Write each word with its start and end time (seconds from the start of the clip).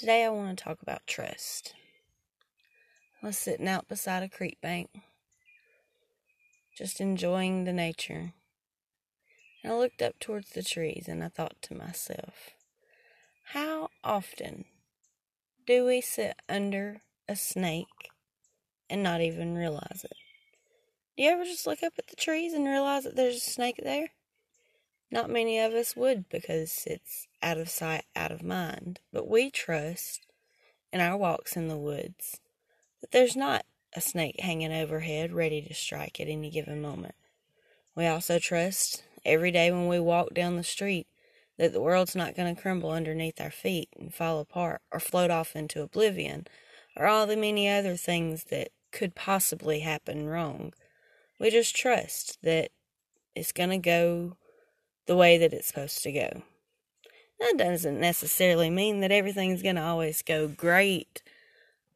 Today 0.00 0.24
I 0.24 0.30
want 0.30 0.56
to 0.56 0.64
talk 0.64 0.80
about 0.80 1.06
trust. 1.06 1.74
I 3.22 3.26
was 3.26 3.36
sitting 3.36 3.68
out 3.68 3.86
beside 3.86 4.22
a 4.22 4.30
creek 4.30 4.56
bank, 4.62 4.88
just 6.74 7.02
enjoying 7.02 7.64
the 7.64 7.72
nature. 7.74 8.32
And 9.62 9.70
I 9.74 9.76
looked 9.76 10.00
up 10.00 10.18
towards 10.18 10.52
the 10.52 10.62
trees 10.62 11.04
and 11.06 11.22
I 11.22 11.28
thought 11.28 11.60
to 11.60 11.74
myself, 11.74 12.54
how 13.52 13.90
often 14.02 14.64
do 15.66 15.84
we 15.84 16.00
sit 16.00 16.34
under 16.48 17.02
a 17.28 17.36
snake 17.36 18.08
and 18.88 19.02
not 19.02 19.20
even 19.20 19.54
realize 19.54 20.02
it? 20.02 20.16
Do 21.18 21.24
you 21.24 21.28
ever 21.28 21.44
just 21.44 21.66
look 21.66 21.82
up 21.82 21.92
at 21.98 22.06
the 22.06 22.16
trees 22.16 22.54
and 22.54 22.64
realize 22.64 23.04
that 23.04 23.16
there's 23.16 23.36
a 23.36 23.40
snake 23.40 23.78
there? 23.82 24.08
Not 25.10 25.30
many 25.30 25.58
of 25.58 25.72
us 25.72 25.96
would 25.96 26.28
because 26.28 26.84
it's 26.86 27.26
out 27.42 27.58
of 27.58 27.68
sight, 27.68 28.04
out 28.14 28.30
of 28.30 28.42
mind. 28.42 29.00
But 29.12 29.28
we 29.28 29.50
trust 29.50 30.26
in 30.92 31.00
our 31.00 31.16
walks 31.16 31.56
in 31.56 31.68
the 31.68 31.76
woods 31.76 32.40
that 33.00 33.10
there's 33.10 33.36
not 33.36 33.64
a 33.94 34.00
snake 34.00 34.40
hanging 34.40 34.72
overhead 34.72 35.32
ready 35.32 35.62
to 35.62 35.74
strike 35.74 36.20
at 36.20 36.28
any 36.28 36.50
given 36.50 36.80
moment. 36.80 37.14
We 37.96 38.06
also 38.06 38.38
trust 38.38 39.02
every 39.24 39.50
day 39.50 39.72
when 39.72 39.88
we 39.88 39.98
walk 39.98 40.32
down 40.32 40.56
the 40.56 40.62
street 40.62 41.08
that 41.58 41.72
the 41.72 41.80
world's 41.80 42.16
not 42.16 42.36
going 42.36 42.54
to 42.54 42.60
crumble 42.60 42.90
underneath 42.90 43.40
our 43.40 43.50
feet 43.50 43.88
and 43.98 44.14
fall 44.14 44.38
apart 44.38 44.80
or 44.92 45.00
float 45.00 45.30
off 45.30 45.56
into 45.56 45.82
oblivion 45.82 46.46
or 46.96 47.06
all 47.06 47.26
the 47.26 47.36
many 47.36 47.68
other 47.68 47.96
things 47.96 48.44
that 48.44 48.68
could 48.92 49.14
possibly 49.14 49.80
happen 49.80 50.26
wrong. 50.26 50.72
We 51.38 51.50
just 51.50 51.74
trust 51.74 52.38
that 52.42 52.70
it's 53.34 53.52
going 53.52 53.70
to 53.70 53.78
go 53.78 54.36
the 55.10 55.16
way 55.16 55.36
that 55.38 55.52
it's 55.52 55.66
supposed 55.66 56.04
to 56.04 56.12
go. 56.12 56.42
That 57.40 57.54
doesn't 57.58 57.98
necessarily 57.98 58.70
mean 58.70 59.00
that 59.00 59.10
everything's 59.10 59.60
going 59.60 59.74
to 59.74 59.82
always 59.82 60.22
go 60.22 60.46
great 60.46 61.20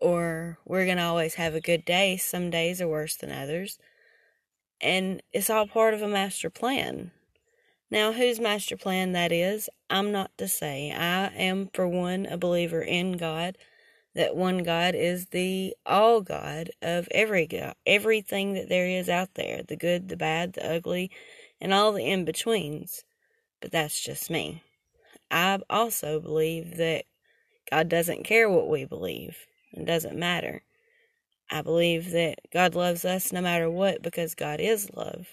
or 0.00 0.58
we're 0.64 0.84
going 0.84 0.96
to 0.96 1.04
always 1.04 1.34
have 1.34 1.54
a 1.54 1.60
good 1.60 1.84
day. 1.84 2.16
Some 2.16 2.50
days 2.50 2.80
are 2.80 2.88
worse 2.88 3.14
than 3.14 3.30
others. 3.30 3.78
And 4.80 5.22
it's 5.32 5.48
all 5.48 5.68
part 5.68 5.94
of 5.94 6.02
a 6.02 6.08
master 6.08 6.50
plan. 6.50 7.12
Now, 7.88 8.10
whose 8.10 8.40
master 8.40 8.76
plan 8.76 9.12
that 9.12 9.30
is, 9.30 9.70
I'm 9.88 10.10
not 10.10 10.36
to 10.38 10.48
say. 10.48 10.90
I 10.90 11.26
am, 11.36 11.70
for 11.72 11.86
one, 11.86 12.26
a 12.26 12.36
believer 12.36 12.82
in 12.82 13.12
God, 13.12 13.56
that 14.16 14.34
one 14.34 14.64
God 14.64 14.96
is 14.96 15.26
the 15.26 15.76
all 15.86 16.20
God 16.20 16.70
of 16.82 17.06
every 17.12 17.46
God, 17.46 17.76
everything 17.86 18.54
that 18.54 18.68
there 18.68 18.88
is 18.88 19.08
out 19.08 19.34
there 19.34 19.62
the 19.62 19.76
good, 19.76 20.08
the 20.08 20.16
bad, 20.16 20.54
the 20.54 20.68
ugly, 20.68 21.12
and 21.64 21.72
all 21.72 21.92
the 21.92 22.04
in 22.04 22.26
betweens. 22.26 23.04
But 23.62 23.72
that's 23.72 23.98
just 23.98 24.30
me. 24.30 24.62
I 25.30 25.58
also 25.70 26.20
believe 26.20 26.76
that 26.76 27.06
God 27.70 27.88
doesn't 27.88 28.24
care 28.24 28.50
what 28.50 28.68
we 28.68 28.84
believe. 28.84 29.38
It 29.72 29.86
doesn't 29.86 30.18
matter. 30.18 30.62
I 31.50 31.62
believe 31.62 32.10
that 32.10 32.40
God 32.52 32.74
loves 32.74 33.06
us 33.06 33.32
no 33.32 33.40
matter 33.40 33.70
what 33.70 34.02
because 34.02 34.34
God 34.34 34.60
is 34.60 34.90
love. 34.94 35.26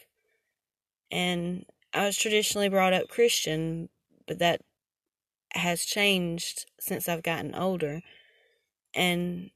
And 1.11 1.65
I 1.93 2.05
was 2.05 2.17
traditionally 2.17 2.69
brought 2.69 2.93
up 2.93 3.09
Christian, 3.09 3.89
but 4.25 4.39
that 4.39 4.61
has 5.53 5.83
changed 5.83 6.65
since 6.79 7.09
I've 7.09 7.23
gotten 7.23 7.53
older. 7.53 8.01
And 8.95 9.51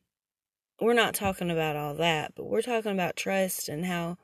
we're 0.82 0.94
not 0.94 1.16
talking 1.16 1.50
about 1.50 1.78
all 1.78 1.96
that, 1.96 2.34
but 2.36 2.48
we're 2.48 2.62
talking 2.62 2.92
about 2.92 3.16
trust 3.16 3.70
and 3.70 3.86
how 3.86 4.18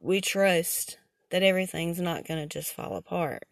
we 0.00 0.20
trust 0.20 0.98
that 1.30 1.42
everything's 1.42 2.00
not 2.00 2.26
going 2.26 2.40
to 2.40 2.46
just 2.46 2.72
fall 2.72 2.96
apart. 2.96 3.44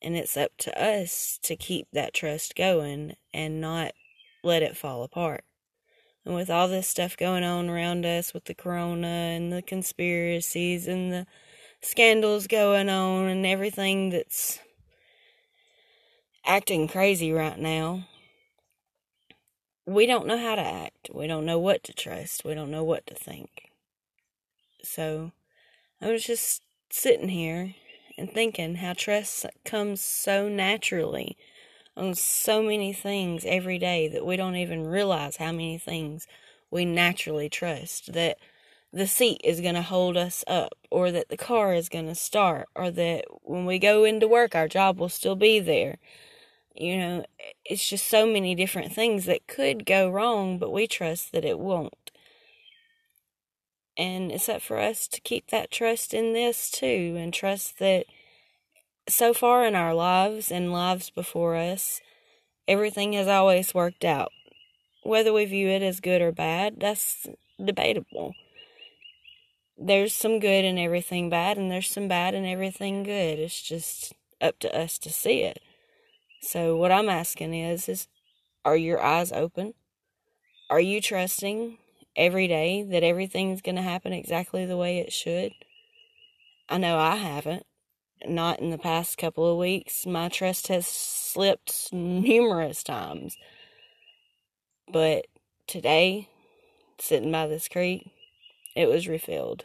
And 0.00 0.16
it's 0.16 0.36
up 0.36 0.50
to 0.58 0.82
us 0.82 1.38
to 1.44 1.56
keep 1.56 1.86
that 1.92 2.12
trust 2.12 2.56
going 2.56 3.14
and 3.32 3.60
not 3.60 3.92
let 4.42 4.62
it 4.62 4.76
fall 4.76 5.02
apart. 5.04 5.44
And 6.24 6.34
with 6.34 6.50
all 6.50 6.68
this 6.68 6.88
stuff 6.88 7.16
going 7.16 7.44
on 7.44 7.68
around 7.68 8.04
us 8.04 8.34
with 8.34 8.44
the 8.44 8.54
corona 8.54 9.06
and 9.06 9.52
the 9.52 9.62
conspiracies 9.62 10.86
and 10.86 11.12
the 11.12 11.26
scandals 11.80 12.46
going 12.46 12.88
on 12.88 13.26
and 13.26 13.46
everything 13.46 14.10
that's 14.10 14.60
acting 16.44 16.88
crazy 16.88 17.32
right 17.32 17.58
now, 17.58 18.06
we 19.86 20.06
don't 20.06 20.26
know 20.26 20.38
how 20.38 20.54
to 20.54 20.62
act. 20.62 21.10
We 21.12 21.26
don't 21.26 21.46
know 21.46 21.58
what 21.58 21.82
to 21.84 21.92
trust. 21.92 22.44
We 22.44 22.54
don't 22.54 22.70
know 22.70 22.84
what 22.84 23.06
to 23.08 23.14
think. 23.14 23.70
So 24.84 25.32
I 26.02 26.10
was 26.10 26.24
just 26.24 26.62
sitting 26.90 27.28
here 27.28 27.76
and 28.18 28.28
thinking 28.28 28.74
how 28.74 28.92
trust 28.92 29.46
comes 29.64 30.00
so 30.00 30.48
naturally 30.48 31.36
on 31.96 32.16
so 32.16 32.60
many 32.60 32.92
things 32.92 33.44
every 33.46 33.78
day 33.78 34.08
that 34.08 34.26
we 34.26 34.36
don't 34.36 34.56
even 34.56 34.84
realize 34.84 35.36
how 35.36 35.52
many 35.52 35.78
things 35.78 36.26
we 36.72 36.84
naturally 36.84 37.48
trust. 37.48 38.12
That 38.14 38.38
the 38.92 39.06
seat 39.06 39.40
is 39.44 39.60
going 39.60 39.76
to 39.76 39.82
hold 39.82 40.16
us 40.16 40.42
up, 40.48 40.72
or 40.90 41.12
that 41.12 41.28
the 41.28 41.36
car 41.36 41.72
is 41.72 41.88
going 41.88 42.08
to 42.08 42.16
start, 42.16 42.66
or 42.74 42.90
that 42.90 43.24
when 43.42 43.64
we 43.64 43.78
go 43.78 44.02
into 44.02 44.26
work, 44.26 44.56
our 44.56 44.66
job 44.66 44.98
will 44.98 45.08
still 45.08 45.36
be 45.36 45.60
there. 45.60 45.98
You 46.74 46.98
know, 46.98 47.24
it's 47.64 47.88
just 47.88 48.08
so 48.08 48.26
many 48.26 48.56
different 48.56 48.92
things 48.92 49.26
that 49.26 49.46
could 49.46 49.86
go 49.86 50.10
wrong, 50.10 50.58
but 50.58 50.72
we 50.72 50.88
trust 50.88 51.30
that 51.30 51.44
it 51.44 51.60
won't. 51.60 52.11
And 53.96 54.32
it's 54.32 54.48
up 54.48 54.62
for 54.62 54.78
us 54.78 55.06
to 55.08 55.20
keep 55.20 55.50
that 55.50 55.70
trust 55.70 56.14
in 56.14 56.32
this 56.32 56.70
too, 56.70 57.16
and 57.18 57.32
trust 57.32 57.78
that 57.78 58.06
so 59.08 59.34
far 59.34 59.66
in 59.66 59.74
our 59.74 59.94
lives 59.94 60.50
and 60.50 60.72
lives 60.72 61.10
before 61.10 61.56
us, 61.56 62.00
everything 62.66 63.12
has 63.12 63.28
always 63.28 63.74
worked 63.74 64.04
out. 64.04 64.30
Whether 65.02 65.32
we 65.32 65.44
view 65.44 65.68
it 65.68 65.82
as 65.82 66.00
good 66.00 66.22
or 66.22 66.32
bad, 66.32 66.80
that's 66.80 67.26
debatable. 67.62 68.34
There's 69.76 70.14
some 70.14 70.38
good 70.38 70.64
in 70.64 70.78
everything 70.78 71.28
bad, 71.28 71.58
and 71.58 71.70
there's 71.70 71.88
some 71.88 72.08
bad 72.08 72.34
in 72.34 72.46
everything 72.46 73.02
good. 73.02 73.38
It's 73.38 73.60
just 73.60 74.14
up 74.40 74.58
to 74.60 74.78
us 74.78 74.98
to 74.98 75.10
see 75.10 75.42
it. 75.42 75.60
So 76.40 76.76
what 76.76 76.92
I'm 76.92 77.08
asking 77.08 77.54
is, 77.54 77.88
is 77.88 78.08
are 78.64 78.76
your 78.76 79.02
eyes 79.02 79.32
open? 79.32 79.74
Are 80.70 80.80
you 80.80 81.00
trusting 81.00 81.78
every 82.16 82.46
day 82.48 82.82
that 82.82 83.02
everything's 83.02 83.62
going 83.62 83.76
to 83.76 83.82
happen 83.82 84.12
exactly 84.12 84.66
the 84.66 84.76
way 84.76 84.98
it 84.98 85.12
should. 85.12 85.52
I 86.68 86.78
know 86.78 86.98
I 86.98 87.16
haven't. 87.16 87.66
Not 88.24 88.60
in 88.60 88.70
the 88.70 88.78
past 88.78 89.18
couple 89.18 89.50
of 89.50 89.58
weeks. 89.58 90.06
My 90.06 90.28
trust 90.28 90.68
has 90.68 90.86
slipped 90.86 91.92
numerous 91.92 92.82
times. 92.82 93.36
But 94.90 95.26
today, 95.66 96.28
sitting 97.00 97.32
by 97.32 97.48
this 97.48 97.68
creek, 97.68 98.10
it 98.76 98.88
was 98.88 99.08
refilled. 99.08 99.64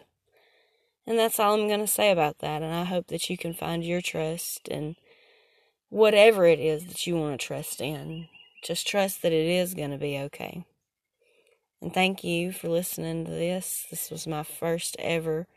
And 1.06 1.18
that's 1.18 1.40
all 1.40 1.54
I'm 1.54 1.68
going 1.68 1.80
to 1.82 1.88
say 1.88 2.12
about 2.12 2.40
that. 2.40 2.62
And 2.62 2.74
I 2.74 2.84
hope 2.84 3.08
that 3.08 3.30
you 3.30 3.38
can 3.38 3.54
find 3.54 3.84
your 3.84 4.02
trust 4.02 4.68
in 4.68 4.96
whatever 5.90 6.46
it 6.46 6.60
is 6.60 6.86
that 6.88 7.08
you 7.08 7.16
want 7.16 7.40
to 7.40 7.46
trust 7.46 7.80
in. 7.80 8.28
Just 8.64 8.88
trust 8.88 9.22
that 9.22 9.32
it 9.32 9.48
is 9.48 9.74
going 9.74 9.92
to 9.92 9.98
be 9.98 10.18
okay. 10.18 10.66
And 11.82 11.94
thank 11.94 12.24
you 12.24 12.52
for 12.52 12.70
listening 12.70 13.26
to 13.26 13.32
this. 13.32 13.86
This 13.90 14.10
was 14.10 14.28
my 14.28 14.44
first 14.44 14.96
ever 15.00 15.48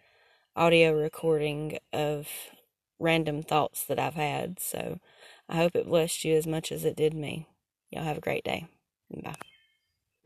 audio 0.56 0.92
recording 0.92 1.78
of 1.92 2.28
random 2.98 3.42
thoughts 3.42 3.84
that 3.86 3.98
I've 3.98 4.14
had. 4.14 4.60
So 4.60 5.00
I 5.48 5.56
hope 5.56 5.76
it 5.76 5.86
blessed 5.86 6.24
you 6.24 6.34
as 6.36 6.46
much 6.46 6.72
as 6.72 6.84
it 6.84 6.96
did 6.96 7.14
me. 7.14 7.48
Y'all 7.90 8.04
have 8.04 8.18
a 8.18 8.22
great 8.22 8.44
day. 8.44 8.66
Bye. 9.10 9.34